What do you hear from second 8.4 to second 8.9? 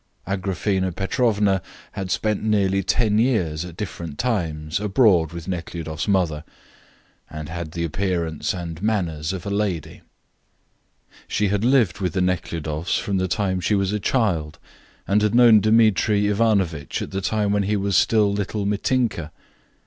and